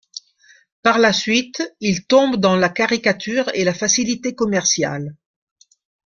Par 0.81 0.97
la 0.97 1.13
suite, 1.13 1.61
il 1.79 2.07
tombe 2.07 2.37
dans 2.37 2.55
la 2.55 2.69
caricature 2.69 3.51
et 3.53 3.63
la 3.63 3.75
facilité 3.75 4.33
commerciale. 4.33 5.15